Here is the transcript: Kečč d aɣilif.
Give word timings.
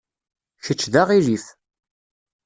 Kečč 0.63 0.81
d 0.93 0.95
aɣilif. 1.01 1.45